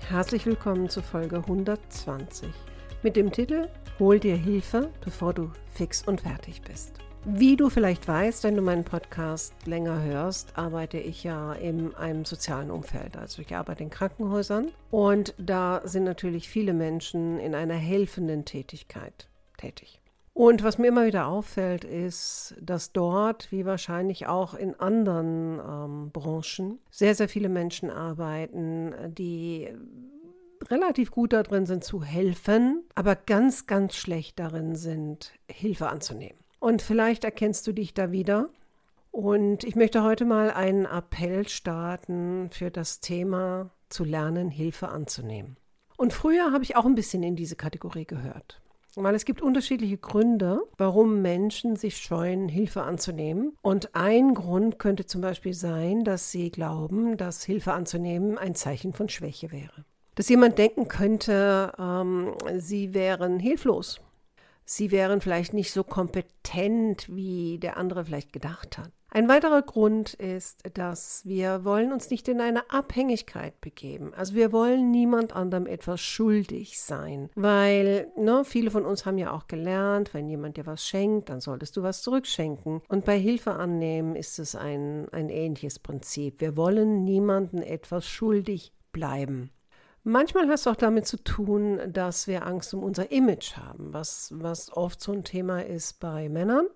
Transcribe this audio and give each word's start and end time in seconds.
Herzlich 0.00 0.46
willkommen 0.46 0.88
zu 0.88 1.02
Folge 1.02 1.38
120 1.38 2.48
mit 3.02 3.16
dem 3.16 3.32
Titel 3.32 3.68
Hol 3.98 4.20
dir 4.20 4.36
Hilfe, 4.36 4.90
bevor 5.04 5.34
du 5.34 5.50
fix 5.74 6.02
und 6.06 6.20
fertig 6.20 6.62
bist. 6.62 6.92
Wie 7.24 7.56
du 7.56 7.70
vielleicht 7.70 8.06
weißt, 8.06 8.44
wenn 8.44 8.54
du 8.54 8.62
meinen 8.62 8.84
Podcast 8.84 9.52
länger 9.66 10.00
hörst, 10.02 10.56
arbeite 10.56 10.98
ich 10.98 11.24
ja 11.24 11.54
in 11.54 11.92
einem 11.96 12.24
sozialen 12.24 12.70
Umfeld. 12.70 13.16
Also 13.16 13.42
ich 13.42 13.56
arbeite 13.56 13.82
in 13.82 13.90
Krankenhäusern 13.90 14.70
und 14.92 15.34
da 15.38 15.80
sind 15.84 16.04
natürlich 16.04 16.48
viele 16.48 16.72
Menschen 16.72 17.40
in 17.40 17.56
einer 17.56 17.74
helfenden 17.74 18.44
Tätigkeit 18.44 19.28
tätig. 19.56 20.00
Und 20.36 20.62
was 20.62 20.76
mir 20.76 20.88
immer 20.88 21.06
wieder 21.06 21.28
auffällt, 21.28 21.82
ist, 21.82 22.56
dass 22.60 22.92
dort, 22.92 23.50
wie 23.50 23.64
wahrscheinlich 23.64 24.26
auch 24.26 24.52
in 24.52 24.78
anderen 24.78 25.58
ähm, 25.58 26.10
Branchen, 26.10 26.78
sehr, 26.90 27.14
sehr 27.14 27.30
viele 27.30 27.48
Menschen 27.48 27.88
arbeiten, 27.88 28.92
die 29.14 29.70
relativ 30.68 31.10
gut 31.10 31.32
darin 31.32 31.64
sind 31.64 31.84
zu 31.84 32.02
helfen, 32.02 32.84
aber 32.94 33.16
ganz, 33.16 33.66
ganz 33.66 33.96
schlecht 33.96 34.38
darin 34.38 34.76
sind, 34.76 35.32
Hilfe 35.50 35.88
anzunehmen. 35.88 36.38
Und 36.58 36.82
vielleicht 36.82 37.24
erkennst 37.24 37.66
du 37.66 37.72
dich 37.72 37.94
da 37.94 38.12
wieder. 38.12 38.50
Und 39.12 39.64
ich 39.64 39.74
möchte 39.74 40.02
heute 40.02 40.26
mal 40.26 40.50
einen 40.50 40.84
Appell 40.84 41.48
starten 41.48 42.50
für 42.50 42.70
das 42.70 43.00
Thema 43.00 43.70
zu 43.88 44.04
lernen, 44.04 44.50
Hilfe 44.50 44.90
anzunehmen. 44.90 45.56
Und 45.96 46.12
früher 46.12 46.52
habe 46.52 46.62
ich 46.62 46.76
auch 46.76 46.84
ein 46.84 46.94
bisschen 46.94 47.22
in 47.22 47.36
diese 47.36 47.56
Kategorie 47.56 48.04
gehört. 48.04 48.60
Weil 48.96 49.14
es 49.14 49.24
gibt 49.24 49.42
unterschiedliche 49.42 49.98
Gründe, 49.98 50.62
warum 50.78 51.22
Menschen 51.22 51.76
sich 51.76 51.98
scheuen, 51.98 52.48
Hilfe 52.48 52.82
anzunehmen. 52.82 53.56
Und 53.62 53.94
ein 53.94 54.34
Grund 54.34 54.78
könnte 54.78 55.06
zum 55.06 55.20
Beispiel 55.20 55.54
sein, 55.54 56.02
dass 56.02 56.30
sie 56.30 56.50
glauben, 56.50 57.16
dass 57.16 57.44
Hilfe 57.44 57.72
anzunehmen 57.74 58.38
ein 58.38 58.54
Zeichen 58.54 58.94
von 58.94 59.08
Schwäche 59.08 59.52
wäre. 59.52 59.84
Dass 60.14 60.30
jemand 60.30 60.58
denken 60.58 60.88
könnte, 60.88 61.72
ähm, 61.78 62.32
sie 62.56 62.94
wären 62.94 63.38
hilflos 63.38 64.00
sie 64.66 64.90
wären 64.90 65.20
vielleicht 65.22 65.54
nicht 65.54 65.72
so 65.72 65.82
kompetent, 65.84 67.08
wie 67.08 67.58
der 67.58 67.78
andere 67.78 68.04
vielleicht 68.04 68.32
gedacht 68.32 68.76
hat. 68.76 68.90
Ein 69.16 69.30
weiterer 69.30 69.62
Grund 69.62 70.12
ist, 70.12 70.60
dass 70.74 71.24
wir 71.24 71.64
wollen 71.64 71.90
uns 71.90 72.10
nicht 72.10 72.28
in 72.28 72.38
eine 72.38 72.70
Abhängigkeit 72.70 73.58
begeben. 73.62 74.12
Also 74.12 74.34
wir 74.34 74.52
wollen 74.52 74.90
niemand 74.90 75.34
anderem 75.34 75.66
etwas 75.66 76.02
schuldig 76.02 76.78
sein, 76.78 77.30
weil 77.34 78.12
ne, 78.18 78.44
viele 78.44 78.70
von 78.70 78.84
uns 78.84 79.06
haben 79.06 79.16
ja 79.16 79.32
auch 79.32 79.46
gelernt, 79.46 80.12
wenn 80.12 80.28
jemand 80.28 80.58
dir 80.58 80.66
was 80.66 80.86
schenkt, 80.86 81.30
dann 81.30 81.40
solltest 81.40 81.78
du 81.78 81.82
was 81.82 82.02
zurückschenken. 82.02 82.82
Und 82.90 83.06
bei 83.06 83.18
Hilfe 83.18 83.52
annehmen 83.52 84.16
ist 84.16 84.38
es 84.38 84.54
ein, 84.54 85.08
ein 85.12 85.30
ähnliches 85.30 85.78
Prinzip. 85.78 86.42
Wir 86.42 86.58
wollen 86.58 87.04
niemanden 87.04 87.62
etwas 87.62 88.04
schuldig 88.06 88.74
bleiben. 88.92 89.48
Manchmal 90.04 90.46
hat 90.46 90.56
es 90.56 90.66
auch 90.66 90.76
damit 90.76 91.06
zu 91.06 91.16
tun, 91.16 91.80
dass 91.90 92.26
wir 92.26 92.44
Angst 92.44 92.74
um 92.74 92.82
unser 92.82 93.10
Image 93.10 93.56
haben, 93.56 93.94
was, 93.94 94.30
was 94.36 94.70
oft 94.76 95.00
so 95.00 95.12
ein 95.12 95.24
Thema 95.24 95.64
ist 95.64 96.00
bei 96.00 96.28
Männern. 96.28 96.66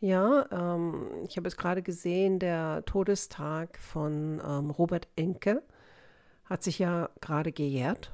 Ja, 0.00 0.46
ähm, 0.50 1.08
ich 1.28 1.36
habe 1.36 1.46
es 1.46 1.56
gerade 1.56 1.82
gesehen, 1.82 2.38
der 2.38 2.82
Todestag 2.86 3.78
von 3.78 4.40
ähm, 4.44 4.70
Robert 4.70 5.08
Enke 5.14 5.62
hat 6.46 6.62
sich 6.62 6.78
ja 6.78 7.10
gerade 7.20 7.52
gejährt. 7.52 8.10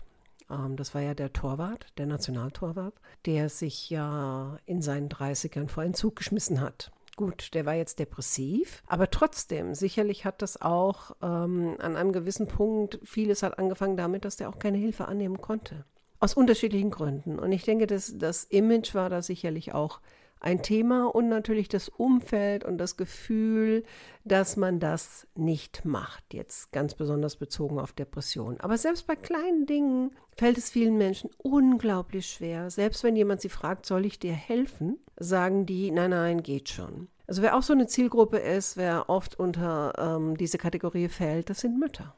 Ähm, 0.51 0.77
das 0.77 0.95
war 0.95 1.03
ja 1.03 1.15
der 1.15 1.33
Torwart, 1.33 1.87
der 1.97 2.07
Nationaltorwart, 2.07 2.95
der 3.25 3.49
sich 3.49 3.89
ja 3.89 4.59
in 4.67 4.83
seinen 4.83 5.09
30ern 5.09 5.69
vor 5.69 5.85
einen 5.85 5.95
Zug 5.95 6.17
geschmissen 6.17 6.61
hat. 6.61 6.91
Gut, 7.15 7.55
der 7.55 7.65
war 7.65 7.75
jetzt 7.75 7.99
depressiv, 7.99 8.83
aber 8.89 9.09
trotzdem, 9.09 9.75
sicherlich 9.75 10.27
hat 10.27 10.43
das 10.43 10.61
auch 10.61 11.13
ähm, 11.23 11.77
an 11.79 11.97
einem 11.97 12.13
gewissen 12.13 12.47
Punkt, 12.47 12.99
vieles 13.05 13.43
hat 13.43 13.59
angefangen 13.59 13.97
damit, 13.97 14.27
dass 14.27 14.37
der 14.37 14.51
auch 14.51 14.59
keine 14.59 14.77
Hilfe 14.77 15.07
annehmen 15.09 15.41
konnte. 15.41 15.87
Aus 16.19 16.35
unterschiedlichen 16.35 16.91
Gründen. 16.91 17.39
Und 17.39 17.53
ich 17.53 17.63
denke, 17.63 17.87
das, 17.87 18.19
das 18.19 18.45
Image 18.45 18.95
war 18.95 19.09
da 19.09 19.23
sicherlich 19.23 19.73
auch 19.73 20.01
ein 20.41 20.63
Thema 20.63 21.07
und 21.07 21.29
natürlich 21.29 21.69
das 21.69 21.89
Umfeld 21.89 22.65
und 22.65 22.79
das 22.79 22.97
Gefühl, 22.97 23.85
dass 24.25 24.57
man 24.57 24.81
das 24.81 25.27
nicht 25.35 25.85
macht. 25.85 26.35
Jetzt 26.35 26.73
ganz 26.73 26.95
besonders 26.95 27.37
bezogen 27.37 27.79
auf 27.79 27.93
Depressionen. 27.93 28.61
Aber 28.61 28.77
selbst 28.77 29.07
bei 29.07 29.17
kleinen 29.17 29.67
Dingen 29.67 30.11
fällt 30.37 30.59
es 30.59 30.71
vielen 30.71 30.99
Menschen 30.99 31.31
unglaublich 31.39 32.27
schwer. 32.27 32.71
Selbst 32.71 33.03
wenn 33.03 33.17
jemand 33.17 33.41
sie 33.41 33.49
fragt, 33.49 33.87
soll 33.87 34.05
ich 34.05 34.19
dir 34.19 34.35
helfen, 34.35 34.99
sagen 35.19 35.67
die, 35.67 35.91
nein, 35.91 36.11
nein, 36.11 36.43
geht 36.43 36.69
schon. 36.69 37.09
Also 37.27 37.43
wer 37.43 37.57
auch 37.57 37.63
so 37.63 37.73
eine 37.73 37.87
Zielgruppe 37.87 38.39
ist, 38.39 38.77
wer 38.77 39.09
oft 39.09 39.39
unter 39.39 39.95
ähm, 39.99 40.37
diese 40.37 40.59
Kategorie 40.59 41.09
fällt, 41.09 41.51
das 41.51 41.61
sind 41.61 41.79
Mütter. 41.79 42.15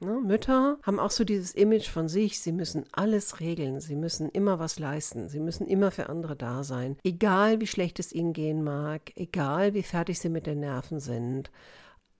Ne? 0.00 0.20
Mütter 0.22 0.78
haben 0.82 1.00
auch 1.00 1.10
so 1.10 1.24
dieses 1.24 1.52
Image 1.52 1.88
von 1.88 2.08
sich, 2.08 2.40
sie 2.40 2.52
müssen 2.52 2.84
alles 2.92 3.40
regeln, 3.40 3.80
sie 3.80 3.96
müssen 3.96 4.28
immer 4.28 4.58
was 4.58 4.78
leisten, 4.78 5.28
sie 5.28 5.40
müssen 5.40 5.66
immer 5.66 5.90
für 5.90 6.08
andere 6.08 6.36
da 6.36 6.64
sein. 6.64 6.96
Egal 7.02 7.60
wie 7.60 7.66
schlecht 7.66 7.98
es 7.98 8.12
ihnen 8.12 8.32
gehen 8.32 8.62
mag, 8.62 9.12
egal 9.16 9.72
wie 9.74 9.82
fertig 9.82 10.18
sie 10.18 10.28
mit 10.28 10.46
den 10.46 10.60
Nerven 10.60 11.00
sind, 11.00 11.50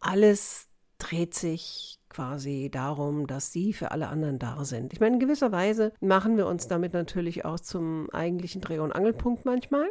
alles 0.01 0.69
dreht 0.99 1.35
sich 1.35 1.99
quasi 2.09 2.71
darum, 2.73 3.27
dass 3.27 3.53
sie 3.53 3.75
für 3.75 3.91
alle 3.91 4.09
anderen 4.09 4.39
da 4.39 4.65
sind. 4.65 4.95
Ich 4.95 5.01
meine, 5.01 5.17
in 5.17 5.21
gewisser 5.21 5.53
Weise 5.53 5.93
machen 6.01 6.39
wir 6.39 6.47
uns 6.47 6.69
damit 6.69 6.95
natürlich 6.95 7.45
auch 7.45 7.61
zum 7.61 8.09
eigentlichen 8.11 8.63
Dreh- 8.63 8.79
und 8.79 8.93
Angelpunkt 8.93 9.45
manchmal. 9.45 9.91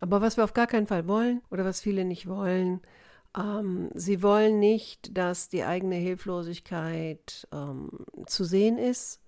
Aber 0.00 0.20
was 0.22 0.36
wir 0.36 0.44
auf 0.44 0.54
gar 0.54 0.66
keinen 0.66 0.86
Fall 0.86 1.06
wollen 1.08 1.42
oder 1.50 1.64
was 1.64 1.80
viele 1.80 2.04
nicht 2.04 2.26
wollen, 2.26 2.80
ähm, 3.38 3.90
sie 3.94 4.22
wollen 4.22 4.58
nicht, 4.58 5.16
dass 5.16 5.48
die 5.48 5.64
eigene 5.64 5.96
Hilflosigkeit 5.96 7.46
ähm, 7.52 7.90
zu 8.26 8.44
sehen 8.44 8.78
ist. 8.78 9.20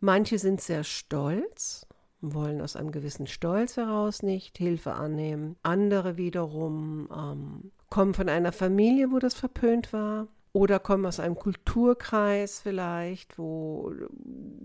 Manche 0.00 0.38
sind 0.38 0.60
sehr 0.60 0.84
stolz, 0.84 1.86
wollen 2.20 2.60
aus 2.60 2.76
einem 2.76 2.92
gewissen 2.92 3.26
Stolz 3.26 3.76
heraus 3.76 4.22
nicht 4.22 4.58
Hilfe 4.58 4.92
annehmen. 4.92 5.56
Andere 5.62 6.16
wiederum 6.16 7.08
ähm, 7.14 7.72
kommen 7.90 8.14
von 8.14 8.28
einer 8.28 8.52
Familie, 8.52 9.10
wo 9.10 9.18
das 9.18 9.34
verpönt 9.34 9.92
war 9.92 10.28
oder 10.56 10.78
kommen 10.78 11.04
aus 11.04 11.20
einem 11.20 11.34
Kulturkreis 11.34 12.60
vielleicht, 12.60 13.36
wo 13.38 13.92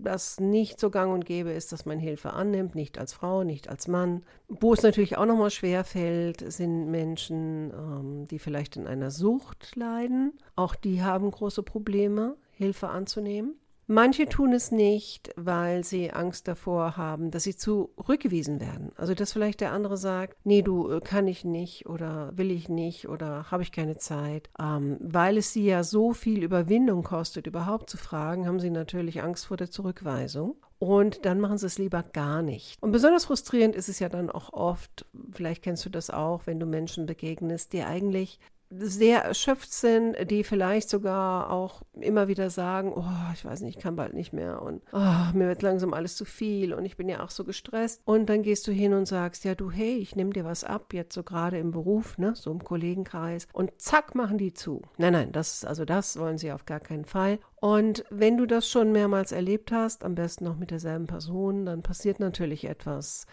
das 0.02 0.40
nicht 0.40 0.80
so 0.80 0.88
gang 0.88 1.12
und 1.12 1.26
gäbe 1.26 1.50
ist, 1.50 1.70
dass 1.70 1.84
man 1.84 1.98
Hilfe 1.98 2.32
annimmt, 2.32 2.74
nicht 2.74 2.96
als 2.96 3.12
Frau, 3.12 3.44
nicht 3.44 3.68
als 3.68 3.88
Mann. 3.88 4.22
Wo 4.48 4.72
es 4.72 4.82
natürlich 4.82 5.18
auch 5.18 5.26
nochmal 5.26 5.50
schwer 5.50 5.84
fällt, 5.84 6.50
sind 6.50 6.90
Menschen, 6.90 7.74
ähm, 7.74 8.26
die 8.26 8.38
vielleicht 8.38 8.76
in 8.76 8.86
einer 8.86 9.10
Sucht 9.10 9.76
leiden. 9.76 10.32
Auch 10.56 10.74
die 10.74 11.02
haben 11.02 11.30
große 11.30 11.62
Probleme, 11.62 12.36
Hilfe 12.52 12.88
anzunehmen. 12.88 13.56
Manche 13.92 14.26
tun 14.26 14.54
es 14.54 14.72
nicht, 14.72 15.34
weil 15.36 15.84
sie 15.84 16.12
Angst 16.12 16.48
davor 16.48 16.96
haben, 16.96 17.30
dass 17.30 17.42
sie 17.42 17.54
zurückgewiesen 17.54 18.58
werden. 18.58 18.90
Also 18.96 19.12
dass 19.12 19.34
vielleicht 19.34 19.60
der 19.60 19.72
andere 19.72 19.98
sagt, 19.98 20.38
nee, 20.44 20.62
du 20.62 20.90
äh, 20.90 21.00
kann 21.00 21.28
ich 21.28 21.44
nicht 21.44 21.84
oder 21.84 22.32
will 22.34 22.50
ich 22.50 22.70
nicht 22.70 23.06
oder 23.06 23.50
habe 23.50 23.62
ich 23.62 23.70
keine 23.70 23.98
Zeit. 23.98 24.48
Ähm, 24.58 24.96
weil 24.98 25.36
es 25.36 25.52
sie 25.52 25.66
ja 25.66 25.84
so 25.84 26.14
viel 26.14 26.42
Überwindung 26.42 27.02
kostet, 27.02 27.46
überhaupt 27.46 27.90
zu 27.90 27.98
fragen, 27.98 28.46
haben 28.46 28.60
sie 28.60 28.70
natürlich 28.70 29.22
Angst 29.22 29.44
vor 29.44 29.58
der 29.58 29.70
Zurückweisung. 29.70 30.56
Und 30.78 31.26
dann 31.26 31.38
machen 31.38 31.58
sie 31.58 31.66
es 31.66 31.76
lieber 31.76 32.02
gar 32.02 32.40
nicht. 32.40 32.82
Und 32.82 32.92
besonders 32.92 33.26
frustrierend 33.26 33.76
ist 33.76 33.90
es 33.90 33.98
ja 33.98 34.08
dann 34.08 34.30
auch 34.30 34.54
oft, 34.54 35.04
vielleicht 35.32 35.62
kennst 35.62 35.84
du 35.84 35.90
das 35.90 36.08
auch, 36.08 36.46
wenn 36.46 36.58
du 36.58 36.64
Menschen 36.64 37.04
begegnest, 37.04 37.74
die 37.74 37.82
eigentlich 37.82 38.40
sehr 38.78 39.22
erschöpft 39.22 39.72
sind, 39.72 40.16
die 40.30 40.44
vielleicht 40.44 40.88
sogar 40.88 41.50
auch 41.50 41.82
immer 42.00 42.28
wieder 42.28 42.50
sagen, 42.50 42.92
oh, 42.94 43.32
ich 43.34 43.44
weiß 43.44 43.60
nicht, 43.60 43.76
ich 43.76 43.82
kann 43.82 43.96
bald 43.96 44.14
nicht 44.14 44.32
mehr 44.32 44.62
und 44.62 44.82
oh, 44.92 45.34
mir 45.34 45.48
wird 45.48 45.62
langsam 45.62 45.92
alles 45.94 46.16
zu 46.16 46.24
viel 46.24 46.72
und 46.72 46.84
ich 46.84 46.96
bin 46.96 47.08
ja 47.08 47.22
auch 47.22 47.30
so 47.30 47.44
gestresst. 47.44 48.00
Und 48.04 48.26
dann 48.26 48.42
gehst 48.42 48.66
du 48.66 48.72
hin 48.72 48.94
und 48.94 49.06
sagst, 49.06 49.44
ja 49.44 49.54
du, 49.54 49.70
hey, 49.70 49.96
ich 49.96 50.16
nehme 50.16 50.30
dir 50.30 50.44
was 50.44 50.64
ab, 50.64 50.92
jetzt 50.94 51.14
so 51.14 51.22
gerade 51.22 51.58
im 51.58 51.70
Beruf, 51.70 52.18
ne, 52.18 52.34
so 52.34 52.50
im 52.50 52.64
Kollegenkreis 52.64 53.46
und 53.52 53.70
zack, 53.78 54.14
machen 54.14 54.38
die 54.38 54.54
zu. 54.54 54.82
Nein, 54.98 55.12
nein, 55.12 55.32
das, 55.32 55.64
also 55.64 55.84
das 55.84 56.18
wollen 56.18 56.38
sie 56.38 56.52
auf 56.52 56.66
gar 56.66 56.80
keinen 56.80 57.04
Fall. 57.04 57.38
Und 57.60 58.04
wenn 58.10 58.36
du 58.36 58.46
das 58.46 58.68
schon 58.68 58.92
mehrmals 58.92 59.32
erlebt 59.32 59.70
hast, 59.72 60.04
am 60.04 60.14
besten 60.14 60.44
noch 60.44 60.56
mit 60.56 60.70
derselben 60.70 61.06
Person, 61.06 61.66
dann 61.66 61.82
passiert 61.82 62.20
natürlich 62.20 62.64
etwas. 62.64 63.26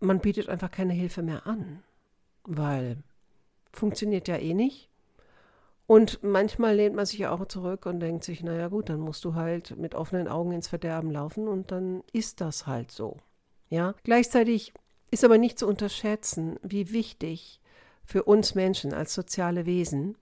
Man 0.00 0.20
bietet 0.20 0.48
einfach 0.48 0.70
keine 0.70 0.94
Hilfe 0.94 1.22
mehr 1.22 1.46
an, 1.46 1.82
weil 2.44 3.02
funktioniert 3.72 4.28
ja 4.28 4.36
eh 4.36 4.54
nicht. 4.54 4.88
Und 5.86 6.22
manchmal 6.22 6.76
lehnt 6.76 6.94
man 6.94 7.06
sich 7.06 7.26
auch 7.26 7.46
zurück 7.46 7.86
und 7.86 8.00
denkt 8.00 8.24
sich, 8.24 8.42
naja 8.42 8.68
gut, 8.68 8.88
dann 8.88 9.00
musst 9.00 9.24
du 9.24 9.34
halt 9.34 9.76
mit 9.76 9.94
offenen 9.94 10.28
Augen 10.28 10.52
ins 10.52 10.68
Verderben 10.68 11.10
laufen 11.10 11.48
und 11.48 11.70
dann 11.70 12.02
ist 12.12 12.40
das 12.40 12.66
halt 12.66 12.90
so. 12.90 13.18
Ja, 13.68 13.94
gleichzeitig 14.04 14.72
ist 15.10 15.24
aber 15.24 15.38
nicht 15.38 15.58
zu 15.58 15.66
unterschätzen, 15.66 16.58
wie 16.62 16.92
wichtig 16.92 17.60
für 18.04 18.22
uns 18.24 18.54
Menschen 18.54 18.94
als 18.94 19.12
soziale 19.12 19.66
Wesen 19.66 20.16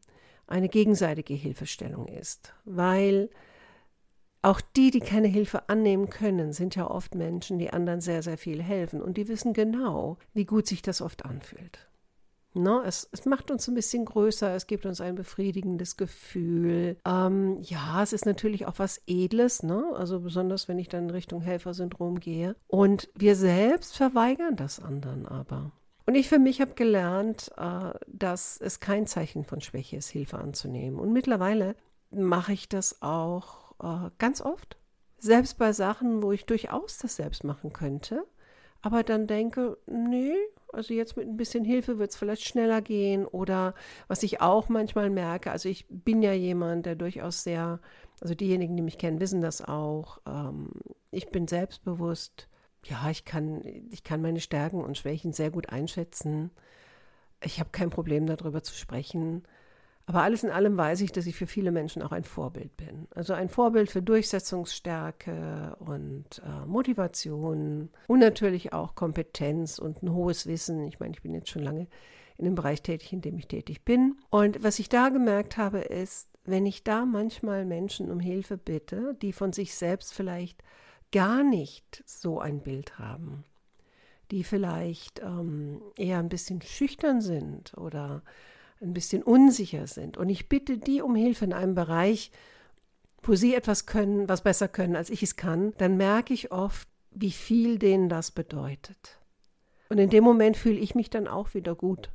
eine 0.46 0.68
gegenseitige 0.68 1.34
Hilfestellung 1.34 2.08
ist, 2.08 2.54
weil 2.64 3.30
auch 4.42 4.60
die, 4.60 4.90
die 4.90 5.00
keine 5.00 5.28
Hilfe 5.28 5.68
annehmen 5.68 6.08
können, 6.08 6.52
sind 6.52 6.74
ja 6.74 6.90
oft 6.90 7.14
Menschen, 7.14 7.58
die 7.58 7.72
anderen 7.72 8.00
sehr, 8.00 8.22
sehr 8.22 8.38
viel 8.38 8.62
helfen 8.62 9.02
und 9.02 9.16
die 9.18 9.28
wissen 9.28 9.52
genau, 9.52 10.16
wie 10.32 10.46
gut 10.46 10.66
sich 10.66 10.80
das 10.82 11.02
oft 11.02 11.24
anfühlt. 11.24 11.89
No, 12.52 12.82
es, 12.82 13.08
es, 13.12 13.26
macht 13.26 13.50
uns 13.50 13.68
ein 13.68 13.74
bisschen 13.74 14.04
größer, 14.04 14.54
es 14.54 14.66
gibt 14.66 14.84
uns 14.84 15.00
ein 15.00 15.14
befriedigendes 15.14 15.96
Gefühl. 15.96 16.96
Ähm, 17.06 17.58
ja, 17.62 18.02
es 18.02 18.12
ist 18.12 18.26
natürlich 18.26 18.66
auch 18.66 18.78
was 18.78 19.00
Edles, 19.06 19.62
ne? 19.62 19.84
also 19.94 20.20
besonders 20.20 20.66
wenn 20.66 20.78
ich 20.78 20.88
dann 20.88 21.04
in 21.04 21.10
Richtung 21.10 21.42
Helfersyndrom 21.42 22.18
gehe. 22.18 22.56
Und 22.66 23.08
wir 23.14 23.36
selbst 23.36 23.96
verweigern 23.96 24.56
das 24.56 24.80
anderen 24.80 25.26
aber. 25.26 25.70
Und 26.06 26.16
ich 26.16 26.28
für 26.28 26.40
mich 26.40 26.60
habe 26.60 26.74
gelernt, 26.74 27.52
äh, 27.56 27.92
dass 28.08 28.56
es 28.60 28.80
kein 28.80 29.06
Zeichen 29.06 29.44
von 29.44 29.60
Schwäche 29.60 29.96
ist, 29.96 30.08
Hilfe 30.08 30.38
anzunehmen. 30.38 30.98
Und 30.98 31.12
mittlerweile 31.12 31.76
mache 32.10 32.52
ich 32.52 32.68
das 32.68 33.00
auch 33.00 33.74
äh, 33.80 34.10
ganz 34.18 34.40
oft. 34.40 34.76
Selbst 35.18 35.56
bei 35.58 35.72
Sachen, 35.72 36.22
wo 36.22 36.32
ich 36.32 36.46
durchaus 36.46 36.98
das 36.98 37.14
selbst 37.14 37.44
machen 37.44 37.72
könnte, 37.72 38.24
aber 38.82 39.02
dann 39.02 39.26
denke, 39.26 39.76
nee, 39.86 40.34
also 40.72 40.94
jetzt 40.94 41.16
mit 41.16 41.26
ein 41.26 41.36
bisschen 41.36 41.64
Hilfe 41.64 41.98
wird 41.98 42.10
es 42.10 42.16
vielleicht 42.16 42.44
schneller 42.44 42.80
gehen. 42.80 43.26
Oder 43.26 43.74
was 44.08 44.22
ich 44.22 44.40
auch 44.40 44.68
manchmal 44.68 45.10
merke, 45.10 45.50
also 45.50 45.68
ich 45.68 45.86
bin 45.88 46.22
ja 46.22 46.32
jemand, 46.32 46.86
der 46.86 46.94
durchaus 46.94 47.42
sehr, 47.42 47.80
also 48.20 48.34
diejenigen, 48.34 48.76
die 48.76 48.82
mich 48.82 48.98
kennen, 48.98 49.20
wissen 49.20 49.40
das 49.40 49.62
auch. 49.62 50.20
Ähm, 50.26 50.70
ich 51.10 51.28
bin 51.30 51.46
selbstbewusst. 51.48 52.48
Ja, 52.86 53.10
ich 53.10 53.24
kann, 53.24 53.62
ich 53.90 54.04
kann 54.04 54.22
meine 54.22 54.40
Stärken 54.40 54.82
und 54.82 54.96
Schwächen 54.96 55.32
sehr 55.32 55.50
gut 55.50 55.68
einschätzen. 55.70 56.50
Ich 57.42 57.60
habe 57.60 57.70
kein 57.70 57.90
Problem 57.90 58.26
darüber 58.26 58.62
zu 58.62 58.74
sprechen. 58.74 59.44
Aber 60.10 60.24
alles 60.24 60.42
in 60.42 60.50
allem 60.50 60.76
weiß 60.76 61.02
ich, 61.02 61.12
dass 61.12 61.26
ich 61.26 61.36
für 61.36 61.46
viele 61.46 61.70
Menschen 61.70 62.02
auch 62.02 62.10
ein 62.10 62.24
Vorbild 62.24 62.76
bin. 62.76 63.06
Also 63.14 63.32
ein 63.32 63.48
Vorbild 63.48 63.92
für 63.92 64.02
Durchsetzungsstärke 64.02 65.76
und 65.78 66.42
äh, 66.44 66.66
Motivation 66.66 67.90
und 68.08 68.18
natürlich 68.18 68.72
auch 68.72 68.96
Kompetenz 68.96 69.78
und 69.78 70.02
ein 70.02 70.12
hohes 70.12 70.48
Wissen. 70.48 70.84
Ich 70.88 70.98
meine, 70.98 71.12
ich 71.14 71.22
bin 71.22 71.32
jetzt 71.32 71.48
schon 71.48 71.62
lange 71.62 71.86
in 72.38 72.44
dem 72.44 72.56
Bereich 72.56 72.82
tätig, 72.82 73.12
in 73.12 73.20
dem 73.20 73.38
ich 73.38 73.46
tätig 73.46 73.84
bin. 73.84 74.16
Und 74.30 74.64
was 74.64 74.80
ich 74.80 74.88
da 74.88 75.10
gemerkt 75.10 75.56
habe, 75.56 75.78
ist, 75.78 76.28
wenn 76.42 76.66
ich 76.66 76.82
da 76.82 77.06
manchmal 77.06 77.64
Menschen 77.64 78.10
um 78.10 78.18
Hilfe 78.18 78.56
bitte, 78.56 79.16
die 79.22 79.32
von 79.32 79.52
sich 79.52 79.76
selbst 79.76 80.12
vielleicht 80.12 80.64
gar 81.12 81.44
nicht 81.44 82.02
so 82.04 82.40
ein 82.40 82.62
Bild 82.62 82.98
haben, 82.98 83.44
die 84.32 84.42
vielleicht 84.42 85.20
ähm, 85.20 85.80
eher 85.96 86.18
ein 86.18 86.28
bisschen 86.28 86.62
schüchtern 86.62 87.20
sind 87.20 87.78
oder 87.78 88.24
ein 88.80 88.94
bisschen 88.94 89.22
unsicher 89.22 89.86
sind. 89.86 90.16
Und 90.16 90.28
ich 90.28 90.48
bitte 90.48 90.78
die 90.78 91.02
um 91.02 91.14
Hilfe 91.14 91.44
in 91.44 91.52
einem 91.52 91.74
Bereich, 91.74 92.30
wo 93.22 93.34
sie 93.34 93.54
etwas 93.54 93.86
können, 93.86 94.28
was 94.28 94.42
besser 94.42 94.68
können, 94.68 94.96
als 94.96 95.10
ich 95.10 95.22
es 95.22 95.36
kann, 95.36 95.74
dann 95.78 95.96
merke 95.96 96.32
ich 96.32 96.52
oft, 96.52 96.88
wie 97.10 97.32
viel 97.32 97.78
denen 97.78 98.08
das 98.08 98.30
bedeutet. 98.30 99.18
Und 99.88 99.98
in 99.98 100.10
dem 100.10 100.24
Moment 100.24 100.56
fühle 100.56 100.78
ich 100.78 100.94
mich 100.94 101.10
dann 101.10 101.28
auch 101.28 101.54
wieder 101.54 101.74
gut, 101.74 102.10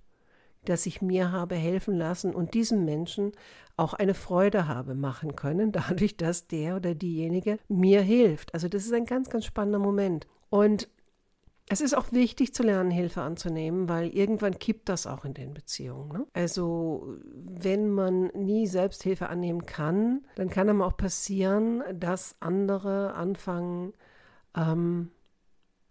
dass 0.64 0.86
ich 0.86 1.02
mir 1.02 1.32
habe 1.32 1.56
helfen 1.56 1.96
lassen 1.96 2.34
und 2.34 2.54
diesem 2.54 2.86
Menschen 2.86 3.34
auch 3.78 3.94
eine 3.94 4.14
Freude 4.14 4.68
habe 4.68 4.96
machen 4.96 5.36
können, 5.36 5.72
dadurch, 5.72 6.18
dass 6.18 6.48
der 6.48 6.78
oder 6.78 6.96
diejenige 6.96 7.60
mir 7.68 8.02
hilft. 8.02 8.54
Also 8.54 8.68
das 8.68 8.86
ist 8.86 8.94
ein 8.94 9.06
ganz, 9.06 9.30
ganz 9.30 9.46
spannender 9.46 9.80
Moment. 9.80 10.26
Und 10.50 10.88
es 11.68 11.82
ist 11.82 11.98
auch 11.98 12.12
wichtig 12.12 12.54
zu 12.54 12.62
lernen, 12.62 12.92
Hilfe 12.92 13.22
anzunehmen, 13.22 13.90
weil 13.90 14.10
irgendwann 14.10 14.60
kippt 14.60 14.88
das 14.88 15.08
auch 15.08 15.26
in 15.26 15.34
den 15.34 15.54
Beziehungen. 15.54 16.10
Ne? 16.10 16.28
Also 16.34 17.18
wenn 17.34 17.90
man 17.90 18.28
nie 18.36 18.68
selbst 18.68 19.02
Hilfe 19.02 19.30
annehmen 19.30 19.66
kann, 19.66 20.26
dann 20.36 20.50
kann 20.50 20.70
einem 20.70 20.84
auch 20.84 20.96
passieren, 20.96 21.84
dass 21.92 22.36
andere 22.40 23.16
anfangen, 23.16 23.94
ähm, 24.56 25.10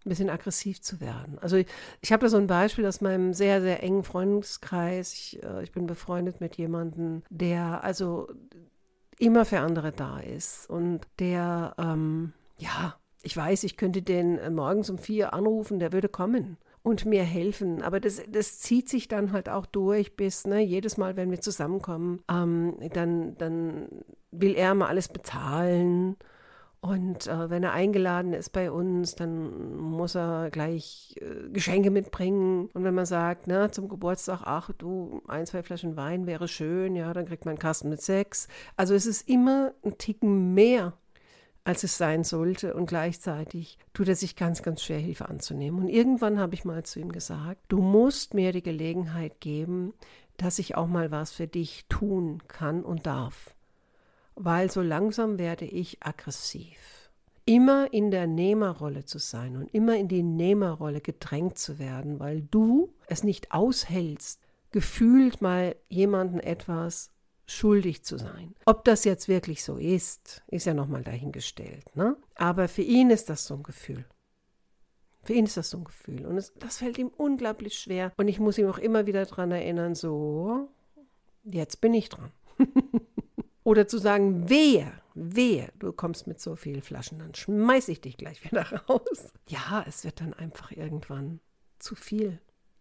ein 0.05 0.09
bisschen 0.09 0.29
aggressiv 0.29 0.81
zu 0.81 1.01
werden. 1.01 1.39
Also 1.39 1.57
ich, 1.57 1.67
ich 1.99 2.13
habe 2.13 2.21
da 2.21 2.29
so 2.29 2.37
ein 2.37 2.47
Beispiel 2.47 2.85
aus 2.85 3.01
meinem 3.01 3.33
sehr, 3.33 3.59
sehr 3.61 3.83
engen 3.83 4.03
Freundeskreis. 4.03 5.13
Ich, 5.13 5.43
äh, 5.43 5.63
ich 5.63 5.71
bin 5.73 5.87
befreundet 5.87 6.39
mit 6.39 6.55
jemandem, 6.55 7.23
der 7.29 7.83
also 7.83 8.29
immer 9.17 9.45
für 9.45 9.59
andere 9.59 9.91
da 9.91 10.19
ist 10.19 10.69
und 10.69 11.01
der, 11.19 11.75
ähm, 11.77 12.33
ja, 12.59 12.95
ich 13.25 13.35
weiß, 13.35 13.63
ich 13.63 13.75
könnte 13.75 14.01
den 14.01 14.37
äh, 14.37 14.49
morgens 14.49 14.89
um 14.89 14.97
vier 14.97 15.33
anrufen, 15.33 15.79
der 15.79 15.91
würde 15.91 16.07
kommen 16.07 16.57
und 16.83 17.05
mir 17.05 17.23
helfen. 17.23 17.81
Aber 17.81 17.99
das, 17.99 18.21
das 18.29 18.59
zieht 18.59 18.87
sich 18.87 19.07
dann 19.07 19.31
halt 19.31 19.49
auch 19.49 19.65
durch 19.65 20.15
bis, 20.15 20.45
ne, 20.45 20.61
jedes 20.61 20.97
Mal, 20.97 21.17
wenn 21.17 21.31
wir 21.31 21.41
zusammenkommen, 21.41 22.21
ähm, 22.29 22.77
dann, 22.93 23.35
dann 23.37 23.87
will 24.31 24.53
er 24.53 24.75
mal 24.75 24.87
alles 24.87 25.07
bezahlen. 25.07 26.15
Und 26.81 27.25
äh, 27.25 27.49
wenn 27.49 27.63
er 27.63 27.73
eingeladen 27.73 28.33
ist 28.33 28.51
bei 28.51 28.69
uns, 28.69 29.15
dann 29.15 29.75
muss 29.75 30.13
er 30.13 30.51
gleich 30.51 31.15
äh, 31.19 31.49
Geschenke 31.49 31.89
mitbringen. 31.89 32.69
Und 32.73 32.83
wenn 32.83 32.93
man 32.93 33.07
sagt, 33.07 33.47
ne, 33.47 33.71
zum 33.71 33.89
Geburtstag, 33.89 34.41
ach 34.43 34.69
du, 34.77 35.23
ein, 35.27 35.47
zwei 35.47 35.63
Flaschen 35.63 35.97
Wein 35.97 36.27
wäre 36.27 36.47
schön, 36.47 36.95
ja, 36.95 37.11
dann 37.11 37.25
kriegt 37.25 37.45
man 37.45 37.53
einen 37.53 37.59
Kasten 37.59 37.89
mit 37.89 38.03
sechs. 38.03 38.47
Also 38.77 38.93
es 38.93 39.07
ist 39.07 39.27
immer 39.27 39.73
ein 39.83 39.97
Ticken 39.97 40.53
mehr 40.53 40.93
als 41.65 41.83
es 41.83 41.97
sein 41.97 42.23
sollte. 42.23 42.73
Und 42.73 42.85
gleichzeitig 42.85 43.77
tut 43.93 44.07
er 44.07 44.15
sich 44.15 44.37
ganz, 44.37 44.63
ganz 44.63 44.81
schwer, 44.81 44.99
Hilfe 44.99 45.27
anzunehmen. 45.27 45.81
Und 45.81 45.89
irgendwann 45.89 46.39
habe 46.39 46.53
ich 46.53 46.63
mal 46.63 46.83
zu 46.83 46.99
ihm 46.99 47.11
gesagt, 47.11 47.59
du 47.67 47.81
musst 47.81 48.33
mir 48.33 48.53
die 48.53 48.63
Gelegenheit 48.63 49.41
geben, 49.41 49.93
dass 50.37 50.59
ich 50.59 50.75
auch 50.75 50.87
mal 50.87 51.11
was 51.11 51.31
für 51.31 51.47
dich 51.47 51.85
tun 51.89 52.41
kann 52.47 52.83
und 52.83 53.05
darf. 53.05 53.55
Weil 54.35 54.69
so 54.71 54.81
langsam 54.81 55.37
werde 55.39 55.65
ich 55.65 56.03
aggressiv. 56.03 57.09
Immer 57.45 57.93
in 57.93 58.11
der 58.11 58.27
Nehmerrolle 58.27 59.05
zu 59.05 59.19
sein 59.19 59.55
und 59.55 59.73
immer 59.73 59.97
in 59.97 60.07
die 60.07 60.23
Nehmerrolle 60.23 61.01
gedrängt 61.01 61.57
zu 61.57 61.79
werden, 61.79 62.19
weil 62.19 62.41
du 62.41 62.93
es 63.07 63.23
nicht 63.23 63.51
aushältst, 63.51 64.41
gefühlt 64.71 65.41
mal 65.41 65.75
jemanden 65.87 66.39
etwas 66.39 67.11
schuldig 67.47 68.03
zu 68.03 68.17
sein. 68.17 68.55
Ob 68.65 68.83
das 68.85 69.03
jetzt 69.03 69.27
wirklich 69.27 69.63
so 69.63 69.77
ist, 69.77 70.43
ist 70.47 70.65
ja 70.65 70.73
nochmal 70.73 71.03
dahingestellt. 71.03 71.95
Ne? 71.95 72.17
Aber 72.35 72.67
für 72.67 72.81
ihn 72.81 73.09
ist 73.09 73.29
das 73.29 73.45
so 73.45 73.55
ein 73.55 73.63
Gefühl. 73.63 74.05
Für 75.23 75.33
ihn 75.33 75.45
ist 75.45 75.57
das 75.57 75.69
so 75.69 75.77
ein 75.77 75.83
Gefühl. 75.83 76.25
Und 76.25 76.37
es, 76.37 76.53
das 76.59 76.77
fällt 76.77 76.97
ihm 76.97 77.07
unglaublich 77.07 77.77
schwer. 77.79 78.13
Und 78.17 78.27
ich 78.27 78.39
muss 78.39 78.57
ihm 78.57 78.67
auch 78.67 78.77
immer 78.77 79.05
wieder 79.05 79.25
daran 79.25 79.51
erinnern, 79.51 79.95
so, 79.95 80.69
jetzt 81.43 81.81
bin 81.81 81.93
ich 81.93 82.09
dran. 82.09 82.31
Oder 83.63 83.87
zu 83.87 83.97
sagen, 83.97 84.49
wehe, 84.49 84.91
wehe, 85.15 85.71
du 85.79 85.91
kommst 85.91 86.27
mit 86.27 86.39
so 86.39 86.55
vielen 86.55 86.83
Flaschen, 86.83 87.17
dann 87.17 87.33
schmeiß 87.33 87.87
ich 87.87 88.01
dich 88.01 88.17
gleich 88.17 88.43
wieder 88.43 88.63
raus. 88.89 89.33
Ja, 89.47 89.83
es 89.87 90.03
wird 90.03 90.21
dann 90.21 90.35
einfach 90.35 90.71
irgendwann 90.71 91.39
zu 91.79 91.95
viel. 91.95 92.39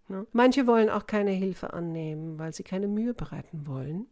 Ne? 0.08 0.26
Manche 0.32 0.66
wollen 0.66 0.90
auch 0.90 1.06
keine 1.06 1.30
Hilfe 1.30 1.72
annehmen, 1.72 2.38
weil 2.38 2.52
sie 2.52 2.62
keine 2.62 2.88
Mühe 2.88 3.14
bereiten 3.14 3.66
wollen 3.66 4.06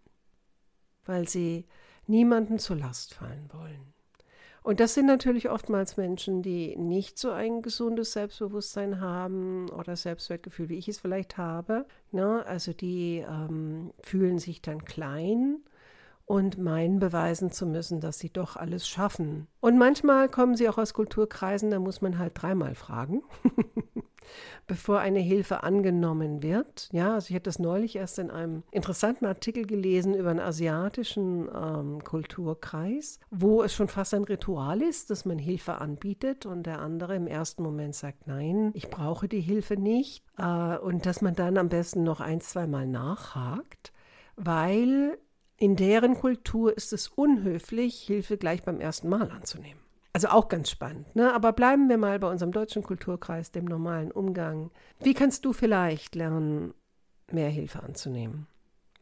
weil 1.04 1.28
sie 1.28 1.66
niemanden 2.06 2.58
zur 2.58 2.76
Last 2.76 3.14
fallen 3.14 3.48
wollen. 3.52 3.92
Und 4.62 4.78
das 4.78 4.94
sind 4.94 5.06
natürlich 5.06 5.50
oftmals 5.50 5.96
Menschen, 5.96 6.42
die 6.42 6.76
nicht 6.76 7.18
so 7.18 7.32
ein 7.32 7.62
gesundes 7.62 8.12
Selbstbewusstsein 8.12 9.00
haben 9.00 9.68
oder 9.70 9.96
Selbstwertgefühl, 9.96 10.68
wie 10.68 10.78
ich 10.78 10.86
es 10.86 11.00
vielleicht 11.00 11.36
habe. 11.36 11.84
Ne? 12.12 12.44
Also 12.46 12.72
die 12.72 13.24
ähm, 13.28 13.92
fühlen 14.02 14.38
sich 14.38 14.62
dann 14.62 14.84
klein 14.84 15.58
und 16.26 16.58
meinen 16.58 17.00
beweisen 17.00 17.50
zu 17.50 17.66
müssen, 17.66 18.00
dass 18.00 18.20
sie 18.20 18.30
doch 18.30 18.54
alles 18.54 18.86
schaffen. 18.86 19.48
Und 19.60 19.78
manchmal 19.78 20.28
kommen 20.28 20.54
sie 20.54 20.68
auch 20.68 20.78
aus 20.78 20.94
Kulturkreisen, 20.94 21.72
da 21.72 21.80
muss 21.80 22.00
man 22.00 22.18
halt 22.18 22.40
dreimal 22.40 22.76
fragen. 22.76 23.22
bevor 24.66 25.00
eine 25.00 25.18
Hilfe 25.18 25.62
angenommen 25.62 26.42
wird. 26.42 26.88
Ja, 26.92 27.14
also 27.14 27.30
ich 27.30 27.34
habe 27.34 27.42
das 27.42 27.58
neulich 27.58 27.96
erst 27.96 28.18
in 28.18 28.30
einem 28.30 28.62
interessanten 28.70 29.26
Artikel 29.26 29.66
gelesen 29.66 30.14
über 30.14 30.30
einen 30.30 30.40
asiatischen 30.40 31.48
ähm, 31.54 32.04
Kulturkreis, 32.04 33.18
wo 33.30 33.62
es 33.62 33.74
schon 33.74 33.88
fast 33.88 34.14
ein 34.14 34.24
Ritual 34.24 34.82
ist, 34.82 35.10
dass 35.10 35.24
man 35.24 35.38
Hilfe 35.38 35.74
anbietet 35.74 36.46
und 36.46 36.64
der 36.64 36.80
andere 36.80 37.16
im 37.16 37.26
ersten 37.26 37.62
Moment 37.62 37.94
sagt, 37.94 38.26
nein, 38.26 38.70
ich 38.74 38.88
brauche 38.88 39.28
die 39.28 39.40
Hilfe 39.40 39.76
nicht. 39.76 40.24
Äh, 40.38 40.78
und 40.78 41.06
dass 41.06 41.22
man 41.22 41.34
dann 41.34 41.58
am 41.58 41.68
besten 41.68 42.02
noch 42.02 42.20
ein, 42.20 42.40
zweimal 42.40 42.86
nachhakt, 42.86 43.92
weil 44.36 45.18
in 45.56 45.76
deren 45.76 46.14
Kultur 46.14 46.76
ist 46.76 46.92
es 46.92 47.08
unhöflich, 47.08 48.00
Hilfe 48.02 48.36
gleich 48.36 48.62
beim 48.62 48.80
ersten 48.80 49.08
Mal 49.08 49.30
anzunehmen. 49.30 49.80
Also 50.12 50.28
auch 50.28 50.48
ganz 50.48 50.70
spannend. 50.70 51.14
Ne? 51.16 51.32
Aber 51.32 51.52
bleiben 51.52 51.88
wir 51.88 51.96
mal 51.96 52.18
bei 52.18 52.30
unserem 52.30 52.52
deutschen 52.52 52.82
Kulturkreis, 52.82 53.50
dem 53.50 53.64
normalen 53.64 54.10
Umgang. 54.10 54.70
Wie 55.00 55.14
kannst 55.14 55.44
du 55.44 55.52
vielleicht 55.52 56.14
lernen, 56.14 56.74
mehr 57.30 57.48
Hilfe 57.48 57.82
anzunehmen? 57.82 58.46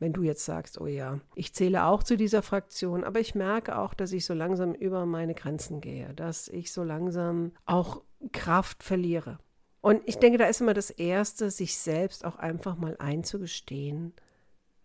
wenn 0.01 0.15
du 0.15 0.23
jetzt 0.23 0.45
sagst, 0.45 0.81
oh 0.81 0.87
ja, 0.87 1.21
ich 1.35 1.55
zähle 1.55 1.85
auch 1.85 2.03
zu 2.03 2.17
dieser 2.17 2.43
Fraktion, 2.43 3.05
aber 3.05 3.21
ich 3.21 3.35
merke 3.35 3.79
auch, 3.79 3.95
dass 3.95 4.13
ich 4.13 4.25
so 4.25 4.35
langsam 4.35 4.73
über 4.75 5.07
meine 5.07 5.35
Grenzen 5.35 5.81
gehe, 5.81 6.15
dass 6.15 6.49
ich 6.49 6.73
so 6.73 6.83
langsam 6.83 7.53
auch 7.67 8.03
Kraft 8.33 8.83
verliere. 8.83 9.39
Und 9.83 10.03
ich 10.07 10.19
denke, 10.19 10.39
da 10.39 10.47
ist 10.47 10.61
immer 10.61 10.75
das 10.75 10.91
Erste, 10.91 11.51
sich 11.51 11.77
selbst 11.79 12.25
auch 12.25 12.37
einfach 12.37 12.77
mal 12.77 12.97
einzugestehen, 12.99 14.15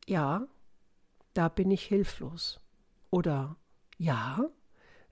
ja, 0.06 0.48
da 1.34 1.50
bin 1.50 1.72
ich 1.72 1.84
hilflos. 1.84 2.60
Oder 3.10 3.56
ja, 3.98 4.50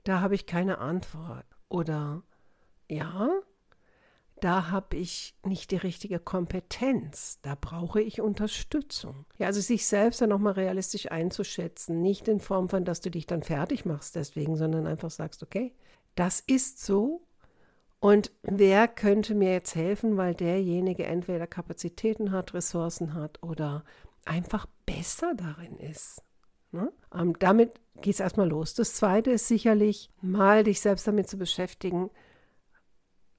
da 0.03 0.22
habe 0.22 0.36
ich 0.36 0.45
keine 0.45 0.79
Antwort. 0.79 1.45
Oder 1.69 2.24
ja, 2.89 3.29
da 4.41 4.69
habe 4.69 4.98
ich 4.98 5.36
nicht 5.45 5.72
die 5.72 5.77
richtige 5.77 6.19
Kompetenz, 6.19 7.39
da 7.41 7.55
brauche 7.60 8.01
ich 8.01 8.22
Unterstützung. 8.22 9.25
Ja, 9.38 9.48
also 9.48 9.62
sich 9.62 9.86
selbst 9.86 10.22
dann 10.22 10.29
nochmal 10.29 10.53
realistisch 10.53 11.12
einzuschätzen, 11.12 12.01
nicht 12.01 12.27
in 12.27 12.39
Form 12.39 12.69
von, 12.69 12.83
dass 12.83 13.01
du 13.01 13.10
dich 13.10 13.25
dann 13.25 13.43
fertig 13.43 13.86
machst 13.86 14.15
deswegen, 14.15 14.57
sondern 14.57 14.86
einfach 14.86 15.12
sagst, 15.12 15.43
okay, 15.43 15.74
das 16.15 16.41
ist 16.41 16.83
so 16.86 17.25
und 18.03 18.33
wer 18.41 18.89
könnte 18.89 19.33
mir 19.33 19.53
jetzt 19.53 19.75
helfen, 19.75 20.17
weil 20.17 20.36
derjenige 20.36 21.05
entweder 21.05 21.48
Kapazitäten 21.48 22.33
hat, 22.33 22.53
Ressourcen 22.53 23.13
hat 23.13 23.41
oder 23.41 23.86
einfach 24.25 24.65
besser 24.86 25.36
darin 25.36 25.77
ist. 25.77 26.22
Ne? 26.74 26.92
Ähm, 27.13 27.38
damit 27.39 27.80
geht 28.01 28.15
es 28.15 28.20
erstmal 28.20 28.50
los. 28.50 28.74
Das 28.74 28.96
Zweite 28.96 29.32
ist 29.32 29.48
sicherlich, 29.48 30.10
mal 30.22 30.63
dich 30.63 30.82
selbst 30.82 31.08
damit 31.08 31.30
zu 31.30 31.38
beschäftigen, 31.38 32.10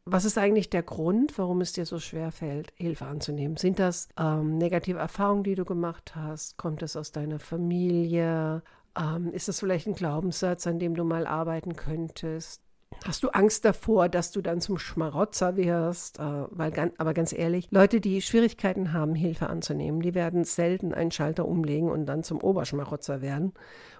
was 0.06 0.24
ist 0.26 0.36
eigentlich 0.36 0.68
der 0.68 0.82
Grund, 0.82 1.36
warum 1.38 1.62
es 1.62 1.72
dir 1.72 1.86
so 1.86 1.98
schwer 1.98 2.30
fällt, 2.30 2.72
Hilfe 2.76 3.06
anzunehmen? 3.06 3.56
Sind 3.56 3.78
das 3.78 4.08
ähm, 4.18 4.58
negative 4.58 4.98
Erfahrungen, 4.98 5.44
die 5.44 5.54
du 5.54 5.64
gemacht 5.64 6.14
hast? 6.14 6.58
Kommt 6.58 6.82
es 6.82 6.94
aus 6.94 7.10
deiner 7.10 7.38
Familie? 7.38 8.62
Ähm, 8.98 9.32
ist 9.32 9.48
das 9.48 9.60
vielleicht 9.60 9.86
ein 9.86 9.94
Glaubenssatz, 9.94 10.66
an 10.66 10.78
dem 10.78 10.94
du 10.94 11.04
mal 11.04 11.26
arbeiten 11.26 11.74
könntest? 11.74 12.63
Hast 13.04 13.22
du 13.22 13.28
Angst 13.28 13.64
davor, 13.64 14.08
dass 14.08 14.30
du 14.30 14.40
dann 14.40 14.60
zum 14.60 14.78
Schmarotzer 14.78 15.56
wirst? 15.56 16.18
Äh, 16.18 16.22
weil, 16.22 16.92
aber 16.96 17.12
ganz 17.12 17.32
ehrlich, 17.32 17.68
Leute, 17.70 18.00
die 18.00 18.22
Schwierigkeiten 18.22 18.92
haben, 18.92 19.14
Hilfe 19.14 19.48
anzunehmen, 19.48 20.00
die 20.00 20.14
werden 20.14 20.44
selten 20.44 20.94
einen 20.94 21.10
Schalter 21.10 21.46
umlegen 21.46 21.90
und 21.90 22.06
dann 22.06 22.22
zum 22.22 22.40
Oberschmarotzer 22.40 23.20
werden 23.20 23.52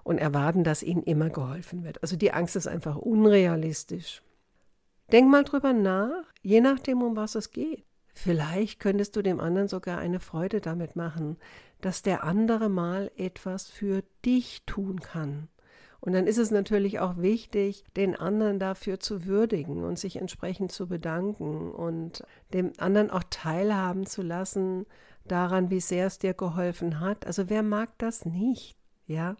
und 0.05 0.19
erwarten, 0.19 0.65
dass 0.65 0.83
ihnen 0.83 1.03
immer 1.03 1.29
geholfen 1.29 1.85
wird. 1.85 2.03
Also 2.03 2.17
die 2.17 2.33
Angst 2.33 2.57
ist 2.57 2.67
einfach 2.67 2.97
unrealistisch. 2.97 4.23
Denk 5.13 5.31
mal 5.31 5.45
drüber 5.45 5.73
nach, 5.73 6.25
je 6.43 6.61
nachdem, 6.61 7.03
um 7.03 7.15
was 7.17 7.35
es 7.35 7.51
geht. 7.51 7.85
Vielleicht 8.15 8.81
könntest 8.81 9.17
du 9.17 9.23
dem 9.23 9.41
anderen 9.41 9.69
sogar 9.69 9.99
eine 9.99 10.21
Freude 10.21 10.61
damit 10.61 10.97
machen, 10.97 11.37
dass 11.81 12.03
der 12.03 12.25
andere 12.25 12.69
mal 12.69 13.11
etwas 13.17 13.69
für 13.69 14.03
dich 14.25 14.63
tun 14.65 15.01
kann. 15.01 15.49
Und 16.05 16.13
dann 16.13 16.27
ist 16.27 16.37
es 16.37 16.51
natürlich 16.51 17.01
auch 17.01 17.17
wichtig, 17.17 17.83
den 17.97 18.15
anderen 18.15 18.59
dafür 18.59 19.01
zu 19.01 19.25
würdigen 19.25 19.85
und 19.85 19.99
sich 19.99 20.17
entsprechend 20.17 20.71
zu 20.71 20.87
bedanken 20.87 21.73
und 21.73 22.23
dem 22.53 22.75
anderen 22.77 23.11
auch 23.11 23.25
teilhaben 23.31 24.05
zu 24.05 24.21
lassen 24.21 24.85
daran, 25.25 25.71
wie 25.71 25.81
sehr 25.81 26.07
es 26.07 26.19
dir 26.19 26.35
geholfen 26.35 27.01
hat. 27.01 27.27
Also 27.27 27.49
wer 27.49 27.63
mag 27.63 27.89
das 27.97 28.27
nicht? 28.27 28.77
Ja? 29.07 29.37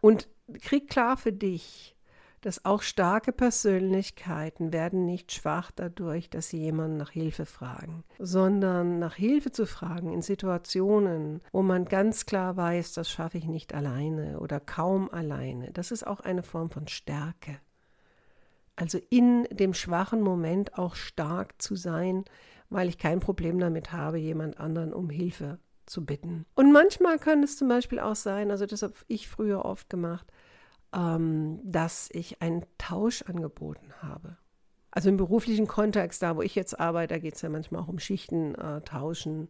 Und 0.00 0.30
krieg 0.62 0.88
klar 0.88 1.18
für 1.18 1.32
dich, 1.32 1.94
dass 2.42 2.64
auch 2.64 2.82
starke 2.82 3.32
Persönlichkeiten 3.32 4.72
werden 4.72 5.06
nicht 5.06 5.32
schwach 5.32 5.70
dadurch, 5.70 6.28
dass 6.28 6.50
sie 6.50 6.58
jemanden 6.58 6.96
nach 6.96 7.10
Hilfe 7.10 7.46
fragen, 7.46 8.04
sondern 8.18 8.98
nach 8.98 9.14
Hilfe 9.14 9.52
zu 9.52 9.64
fragen 9.64 10.12
in 10.12 10.22
Situationen, 10.22 11.40
wo 11.52 11.62
man 11.62 11.86
ganz 11.86 12.26
klar 12.26 12.56
weiß, 12.56 12.92
das 12.92 13.08
schaffe 13.08 13.38
ich 13.38 13.46
nicht 13.46 13.74
alleine 13.74 14.40
oder 14.40 14.60
kaum 14.60 15.08
alleine, 15.10 15.70
das 15.72 15.92
ist 15.92 16.06
auch 16.06 16.20
eine 16.20 16.42
Form 16.42 16.70
von 16.70 16.88
Stärke. 16.88 17.58
Also 18.74 18.98
in 19.10 19.44
dem 19.44 19.74
schwachen 19.74 20.20
Moment 20.20 20.78
auch 20.78 20.96
stark 20.96 21.60
zu 21.62 21.76
sein, 21.76 22.24
weil 22.70 22.88
ich 22.88 22.98
kein 22.98 23.20
Problem 23.20 23.58
damit 23.58 23.92
habe, 23.92 24.18
jemand 24.18 24.58
anderen 24.58 24.92
um 24.92 25.10
Hilfe 25.10 25.58
zu 25.86 26.04
bitten. 26.04 26.46
Und 26.54 26.72
manchmal 26.72 27.18
kann 27.18 27.42
es 27.42 27.56
zum 27.56 27.68
Beispiel 27.68 28.00
auch 28.00 28.16
sein, 28.16 28.50
also 28.50 28.66
das 28.66 28.82
habe 28.82 28.94
ich 29.06 29.28
früher 29.28 29.64
oft 29.64 29.90
gemacht, 29.90 30.26
ähm, 30.94 31.60
dass 31.64 32.08
ich 32.12 32.42
einen 32.42 32.64
Tausch 32.78 33.22
angeboten 33.22 33.92
habe. 34.00 34.36
Also 34.90 35.08
im 35.08 35.16
beruflichen 35.16 35.66
Kontext, 35.66 36.22
da 36.22 36.36
wo 36.36 36.42
ich 36.42 36.54
jetzt 36.54 36.78
arbeite, 36.78 37.14
da 37.14 37.18
geht 37.18 37.34
es 37.34 37.42
ja 37.42 37.48
manchmal 37.48 37.82
auch 37.82 37.88
um 37.88 37.98
Schichten 37.98 38.54
äh, 38.54 38.82
tauschen. 38.82 39.48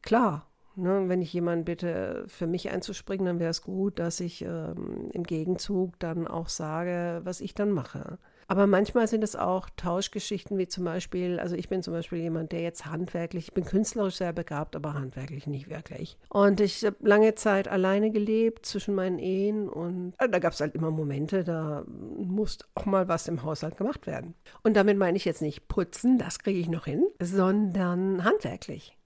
Klar, 0.00 0.46
ne, 0.74 1.04
wenn 1.08 1.20
ich 1.20 1.32
jemanden 1.32 1.64
bitte, 1.66 2.24
für 2.28 2.46
mich 2.46 2.70
einzuspringen, 2.70 3.26
dann 3.26 3.40
wäre 3.40 3.50
es 3.50 3.62
gut, 3.62 3.98
dass 3.98 4.20
ich 4.20 4.42
ähm, 4.42 5.10
im 5.12 5.22
Gegenzug 5.24 5.98
dann 5.98 6.26
auch 6.26 6.48
sage, 6.48 7.20
was 7.24 7.42
ich 7.42 7.54
dann 7.54 7.72
mache. 7.72 8.18
Aber 8.46 8.66
manchmal 8.66 9.08
sind 9.08 9.24
es 9.24 9.36
auch 9.36 9.68
Tauschgeschichten, 9.76 10.58
wie 10.58 10.68
zum 10.68 10.84
Beispiel, 10.84 11.38
also 11.38 11.56
ich 11.56 11.68
bin 11.68 11.82
zum 11.82 11.94
Beispiel 11.94 12.18
jemand, 12.18 12.52
der 12.52 12.62
jetzt 12.62 12.86
handwerklich, 12.86 13.48
ich 13.48 13.54
bin 13.54 13.64
künstlerisch 13.64 14.16
sehr 14.16 14.32
begabt, 14.32 14.76
aber 14.76 14.94
handwerklich 14.94 15.46
nicht 15.46 15.68
wirklich. 15.68 16.18
Und 16.28 16.60
ich 16.60 16.84
habe 16.84 16.96
lange 17.00 17.34
Zeit 17.34 17.68
alleine 17.68 18.10
gelebt 18.10 18.66
zwischen 18.66 18.94
meinen 18.94 19.18
Ehen 19.18 19.68
und 19.68 20.14
äh, 20.18 20.28
da 20.28 20.38
gab 20.38 20.52
es 20.52 20.60
halt 20.60 20.74
immer 20.74 20.90
Momente, 20.90 21.44
da 21.44 21.84
musste 21.86 22.66
auch 22.74 22.86
mal 22.86 23.08
was 23.08 23.28
im 23.28 23.42
Haushalt 23.42 23.76
gemacht 23.76 24.06
werden. 24.06 24.34
Und 24.62 24.76
damit 24.76 24.98
meine 24.98 25.16
ich 25.16 25.24
jetzt 25.24 25.42
nicht 25.42 25.68
putzen, 25.68 26.18
das 26.18 26.38
kriege 26.38 26.58
ich 26.58 26.68
noch 26.68 26.84
hin, 26.84 27.04
sondern 27.20 28.24
handwerklich. 28.24 28.96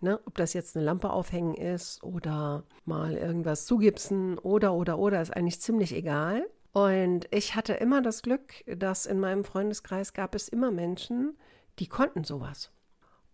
Ne, 0.00 0.20
ob 0.26 0.36
das 0.36 0.52
jetzt 0.52 0.76
eine 0.76 0.84
Lampe 0.84 1.10
aufhängen 1.10 1.54
ist 1.54 2.04
oder 2.04 2.62
mal 2.84 3.14
irgendwas 3.14 3.66
zugipsen 3.66 4.38
oder, 4.38 4.72
oder, 4.72 4.96
oder, 4.96 5.20
ist 5.20 5.36
eigentlich 5.36 5.60
ziemlich 5.60 5.92
egal. 5.92 6.46
Und 6.72 7.26
ich 7.30 7.54
hatte 7.54 7.74
immer 7.74 8.02
das 8.02 8.22
Glück, 8.22 8.64
dass 8.66 9.06
in 9.06 9.20
meinem 9.20 9.44
Freundeskreis 9.44 10.12
gab 10.12 10.34
es 10.34 10.48
immer 10.48 10.70
Menschen, 10.70 11.36
die 11.78 11.86
konnten 11.88 12.24
sowas. 12.24 12.70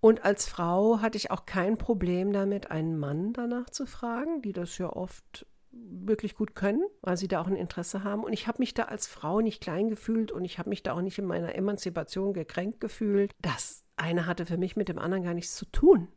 Und 0.00 0.24
als 0.24 0.46
Frau 0.46 1.00
hatte 1.00 1.16
ich 1.16 1.30
auch 1.30 1.46
kein 1.46 1.78
Problem 1.78 2.32
damit, 2.32 2.70
einen 2.70 2.98
Mann 2.98 3.32
danach 3.32 3.70
zu 3.70 3.86
fragen, 3.86 4.42
die 4.42 4.52
das 4.52 4.76
ja 4.78 4.90
oft 4.90 5.46
wirklich 5.72 6.34
gut 6.34 6.54
können, 6.54 6.82
weil 7.00 7.16
sie 7.16 7.28
da 7.28 7.40
auch 7.40 7.46
ein 7.46 7.56
Interesse 7.56 8.04
haben. 8.04 8.22
Und 8.22 8.32
ich 8.32 8.46
habe 8.46 8.58
mich 8.58 8.74
da 8.74 8.84
als 8.84 9.06
Frau 9.06 9.40
nicht 9.40 9.60
klein 9.60 9.88
gefühlt 9.88 10.30
und 10.30 10.44
ich 10.44 10.58
habe 10.58 10.68
mich 10.68 10.82
da 10.82 10.92
auch 10.92 11.00
nicht 11.00 11.18
in 11.18 11.24
meiner 11.24 11.54
Emanzipation 11.54 12.32
gekränkt 12.32 12.80
gefühlt. 12.80 13.32
Das 13.40 13.84
eine 13.96 14.26
hatte 14.26 14.46
für 14.46 14.58
mich 14.58 14.76
mit 14.76 14.88
dem 14.88 14.98
anderen 14.98 15.24
gar 15.24 15.34
nichts 15.34 15.56
zu 15.56 15.64
tun. 15.66 16.08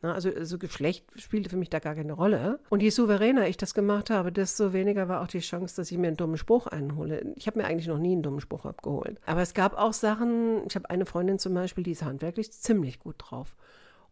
Ne, 0.00 0.14
also, 0.14 0.30
also 0.30 0.58
Geschlecht 0.58 1.04
spielte 1.16 1.50
für 1.50 1.56
mich 1.56 1.70
da 1.70 1.80
gar 1.80 1.96
keine 1.96 2.12
Rolle. 2.12 2.60
Und 2.68 2.82
je 2.82 2.90
souveräner 2.90 3.48
ich 3.48 3.56
das 3.56 3.74
gemacht 3.74 4.10
habe, 4.10 4.30
desto 4.30 4.72
weniger 4.72 5.08
war 5.08 5.22
auch 5.22 5.26
die 5.26 5.40
Chance, 5.40 5.74
dass 5.74 5.90
ich 5.90 5.98
mir 5.98 6.06
einen 6.06 6.16
dummen 6.16 6.36
Spruch 6.36 6.68
einhole. 6.68 7.32
Ich 7.34 7.48
habe 7.48 7.58
mir 7.58 7.64
eigentlich 7.64 7.88
noch 7.88 7.98
nie 7.98 8.12
einen 8.12 8.22
dummen 8.22 8.40
Spruch 8.40 8.64
abgeholt. 8.64 9.20
Aber 9.26 9.42
es 9.42 9.54
gab 9.54 9.76
auch 9.76 9.92
Sachen, 9.92 10.62
ich 10.68 10.76
habe 10.76 10.88
eine 10.88 11.04
Freundin 11.04 11.40
zum 11.40 11.52
Beispiel, 11.54 11.82
die 11.82 11.92
ist 11.92 12.04
handwerklich 12.04 12.52
ziemlich 12.52 13.00
gut 13.00 13.16
drauf. 13.18 13.56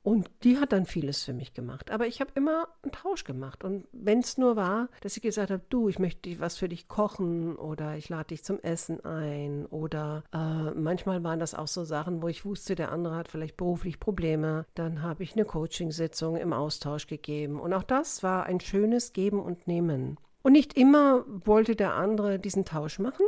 Und 0.07 0.31
die 0.45 0.59
hat 0.59 0.71
dann 0.71 0.87
vieles 0.87 1.25
für 1.25 1.33
mich 1.33 1.53
gemacht. 1.53 1.91
Aber 1.91 2.07
ich 2.07 2.21
habe 2.21 2.31
immer 2.37 2.69
einen 2.85 2.93
Tausch 2.93 3.25
gemacht. 3.25 3.65
Und 3.65 3.89
wenn 3.91 4.21
es 4.21 4.39
nur 4.39 4.55
war, 4.55 4.89
dass 5.01 5.17
ich 5.17 5.23
gesagt 5.25 5.51
habe, 5.51 5.65
du, 5.69 5.89
ich 5.89 5.99
möchte 5.99 6.39
was 6.39 6.57
für 6.57 6.69
dich 6.69 6.87
kochen 6.87 7.57
oder 7.57 7.97
ich 7.97 8.09
lade 8.09 8.29
dich 8.29 8.45
zum 8.45 8.61
Essen 8.61 9.05
ein. 9.05 9.67
Oder 9.67 10.23
äh, 10.33 10.71
manchmal 10.77 11.25
waren 11.25 11.41
das 11.41 11.57
auch 11.57 11.67
so 11.67 11.83
Sachen, 11.83 12.23
wo 12.23 12.29
ich 12.29 12.45
wusste, 12.45 12.77
der 12.77 12.93
andere 12.93 13.17
hat 13.17 13.27
vielleicht 13.27 13.57
beruflich 13.57 13.99
Probleme. 13.99 14.65
Dann 14.77 15.03
habe 15.03 15.25
ich 15.25 15.33
eine 15.33 15.45
Coachingsitzung 15.45 16.37
im 16.37 16.53
Austausch 16.53 17.09
gegeben. 17.09 17.59
Und 17.59 17.73
auch 17.73 17.83
das 17.83 18.23
war 18.23 18.45
ein 18.45 18.61
schönes 18.61 19.13
Geben 19.13 19.41
und 19.41 19.67
Nehmen. 19.67 20.19
Und 20.43 20.53
nicht 20.53 20.75
immer 20.75 21.25
wollte 21.27 21.75
der 21.75 21.95
andere 21.95 22.39
diesen 22.39 22.65
Tausch 22.65 23.01
machen. 23.01 23.27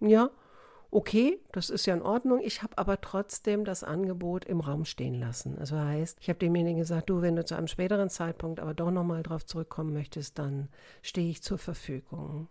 Ja, 0.00 0.28
okay, 0.96 1.38
das 1.52 1.68
ist 1.68 1.84
ja 1.84 1.92
in 1.92 2.00
Ordnung. 2.00 2.40
Ich 2.42 2.62
habe 2.62 2.78
aber 2.78 2.98
trotzdem 3.02 3.66
das 3.66 3.84
Angebot 3.84 4.46
im 4.46 4.60
Raum 4.60 4.86
stehen 4.86 5.20
lassen. 5.20 5.58
Also 5.58 5.78
heißt, 5.78 6.16
ich 6.22 6.30
habe 6.30 6.38
demjenigen 6.38 6.78
gesagt, 6.78 7.10
du, 7.10 7.20
wenn 7.20 7.36
du 7.36 7.44
zu 7.44 7.54
einem 7.54 7.66
späteren 7.66 8.08
Zeitpunkt 8.08 8.60
aber 8.60 8.72
doch 8.72 8.90
nochmal 8.90 9.22
drauf 9.22 9.44
zurückkommen 9.44 9.92
möchtest, 9.92 10.38
dann 10.38 10.70
stehe 11.02 11.28
ich 11.28 11.42
zur 11.42 11.58
Verfügung. 11.58 12.48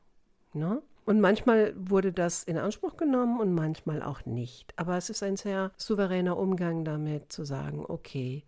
Ne? 0.54 0.84
Und 1.06 1.22
manchmal 1.22 1.74
wurde 1.76 2.14
das 2.14 2.44
in 2.44 2.60
Anspruch 2.60 2.98
genommen 2.98 3.40
und 3.40 3.52
manchmal 3.52 4.04
auch 4.04 4.26
nicht. 4.28 4.74
Aber 4.76 4.96
es 4.96 5.10
ist 5.10 5.24
ein 5.24 5.38
sehr 5.38 5.72
souveräner 5.76 6.38
Umgang 6.38 6.86
damit, 6.86 7.34
zu 7.34 7.46
sagen, 7.46 7.84
okay, 7.88 8.44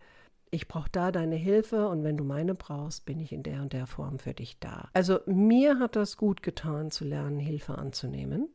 ich 0.52 0.68
brauche 0.68 0.92
da 0.92 1.12
deine 1.12 1.36
Hilfe 1.36 1.88
und 1.88 2.04
wenn 2.04 2.18
du 2.18 2.24
meine 2.24 2.54
brauchst, 2.54 3.06
bin 3.06 3.20
ich 3.20 3.32
in 3.32 3.42
der 3.42 3.64
und 3.64 3.74
der 3.74 3.88
Form 3.88 4.20
für 4.20 4.36
dich 4.36 4.60
da. 4.60 4.90
Also 4.94 5.22
mir 5.26 5.80
hat 5.80 5.96
das 5.96 6.18
gut 6.18 6.44
getan, 6.44 6.92
zu 6.92 7.04
lernen, 7.04 7.40
Hilfe 7.40 7.80
anzunehmen 7.80 8.50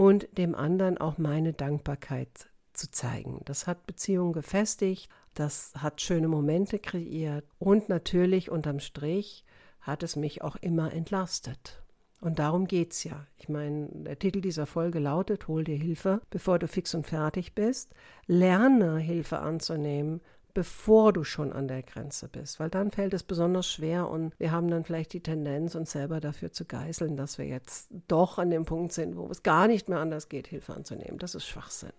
und 0.00 0.38
dem 0.38 0.54
anderen 0.54 0.96
auch 0.96 1.18
meine 1.18 1.52
Dankbarkeit 1.52 2.48
zu 2.72 2.90
zeigen. 2.90 3.42
Das 3.44 3.66
hat 3.66 3.86
Beziehungen 3.86 4.32
gefestigt, 4.32 5.10
das 5.34 5.74
hat 5.76 6.00
schöne 6.00 6.26
Momente 6.26 6.78
kreiert 6.78 7.44
und 7.58 7.90
natürlich 7.90 8.50
unterm 8.50 8.80
Strich 8.80 9.44
hat 9.82 10.02
es 10.02 10.16
mich 10.16 10.40
auch 10.40 10.56
immer 10.56 10.94
entlastet. 10.94 11.82
Und 12.22 12.38
darum 12.38 12.66
geht 12.66 12.92
es 12.92 13.04
ja. 13.04 13.26
Ich 13.36 13.50
meine, 13.50 13.88
der 13.92 14.18
Titel 14.18 14.40
dieser 14.40 14.64
Folge 14.64 15.00
lautet: 15.00 15.48
Hol 15.48 15.64
dir 15.64 15.76
Hilfe, 15.76 16.22
bevor 16.30 16.58
du 16.58 16.66
fix 16.66 16.94
und 16.94 17.06
fertig 17.06 17.54
bist. 17.54 17.92
Lerne 18.26 18.96
Hilfe 18.96 19.40
anzunehmen, 19.40 20.22
bevor 20.54 21.12
du 21.12 21.24
schon 21.24 21.52
an 21.52 21.68
der 21.68 21.82
Grenze 21.82 22.28
bist, 22.28 22.60
weil 22.60 22.70
dann 22.70 22.90
fällt 22.90 23.14
es 23.14 23.22
besonders 23.22 23.70
schwer 23.70 24.08
und 24.08 24.32
wir 24.38 24.52
haben 24.52 24.70
dann 24.70 24.84
vielleicht 24.84 25.12
die 25.12 25.22
Tendenz, 25.22 25.74
uns 25.74 25.92
selber 25.92 26.20
dafür 26.20 26.52
zu 26.52 26.64
geißeln, 26.64 27.16
dass 27.16 27.38
wir 27.38 27.46
jetzt 27.46 27.88
doch 28.08 28.38
an 28.38 28.50
dem 28.50 28.64
Punkt 28.64 28.92
sind, 28.92 29.16
wo 29.16 29.26
es 29.28 29.42
gar 29.42 29.66
nicht 29.66 29.88
mehr 29.88 29.98
anders 29.98 30.28
geht, 30.28 30.46
Hilfe 30.46 30.74
anzunehmen. 30.74 31.18
Das 31.18 31.34
ist 31.34 31.46
Schwachsinn. 31.46 31.92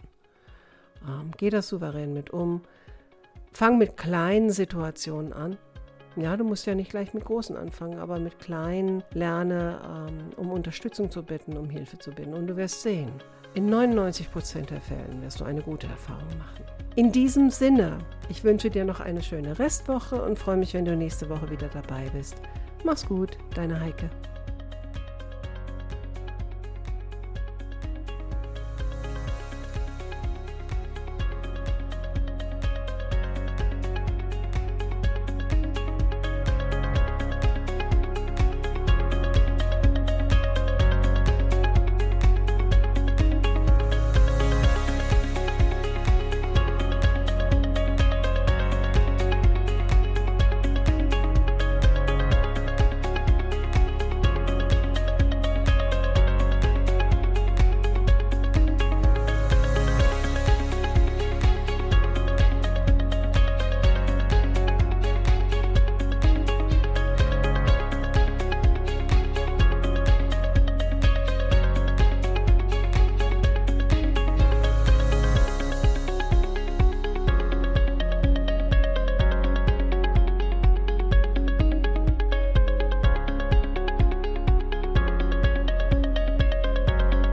Ähm, 1.08 1.32
geh 1.38 1.50
das 1.50 1.68
souverän 1.68 2.14
mit 2.14 2.32
um. 2.32 2.62
Fang 3.54 3.78
mit 3.78 3.98
kleinen 3.98 4.50
Situationen 4.50 5.34
an. 5.34 5.58
Ja, 6.18 6.36
du 6.36 6.44
musst 6.44 6.66
ja 6.66 6.76
nicht 6.76 6.92
gleich 6.92 7.14
mit 7.14 7.24
großen 7.24 7.56
anfangen, 7.56 8.00
aber 8.00 8.20
mit 8.20 8.40
kleinen 8.40 9.02
lerne, 9.14 9.80
ähm, 10.10 10.30
um 10.36 10.52
Unterstützung 10.52 11.10
zu 11.10 11.24
bitten, 11.24 11.58
um 11.58 11.70
Hilfe 11.70 11.98
zu 12.00 12.12
bitten. 12.12 12.34
Und 12.34 12.48
du 12.48 12.58
wirst 12.58 12.82
sehen, 12.82 13.12
in 13.54 13.70
99 13.70 14.32
Prozent 14.32 14.70
der 14.70 14.82
Fällen 14.82 15.22
wirst 15.22 15.40
du 15.40 15.46
eine 15.46 15.62
gute 15.62 15.88
Erfahrung 15.88 16.38
machen. 16.38 16.66
In 16.96 17.12
diesem 17.12 17.50
Sinne, 17.50 17.98
ich 18.30 18.44
wünsche 18.44 18.70
dir 18.70 18.86
noch 18.86 19.00
eine 19.00 19.22
schöne 19.22 19.58
Restwoche 19.60 20.22
und 20.22 20.40
freue 20.40 20.58
mich, 20.58 20.74
wenn 20.74 20.86
du 20.86 20.96
nächste 20.96 21.30
Woche 21.30 21.50
wieder 21.50 21.68
dabei 21.68 22.10
bist. 22.14 22.36
Mach's 22.84 23.06
gut, 23.06 23.38
deine 23.54 23.80
Heike. 23.80 24.10